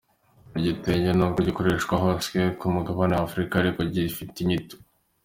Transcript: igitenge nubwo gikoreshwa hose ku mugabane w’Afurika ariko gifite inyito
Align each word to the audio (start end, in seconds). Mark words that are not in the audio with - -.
igitenge 0.59 1.09
nubwo 1.13 1.39
gikoreshwa 1.47 1.95
hose 2.03 2.35
ku 2.59 2.65
mugabane 2.75 3.13
w’Afurika 3.15 3.53
ariko 3.57 3.79
gifite 3.93 4.35
inyito 4.43 4.75